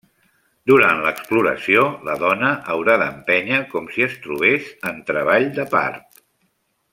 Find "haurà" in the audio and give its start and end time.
2.75-2.95